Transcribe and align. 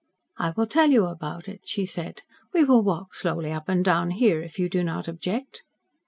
"I 0.39 0.49
will 0.57 0.65
tell 0.65 0.89
you 0.89 1.05
about 1.05 1.47
it," 1.47 1.61
she 1.67 1.85
said. 1.85 2.23
"We 2.55 2.63
will 2.63 2.81
walk 2.81 3.13
slowly 3.13 3.51
up 3.51 3.69
and 3.69 3.85
down 3.85 4.09
here, 4.09 4.41
if 4.41 4.57
you 4.57 4.67
do 4.67 4.83
not 4.83 5.07
object." 5.07 5.61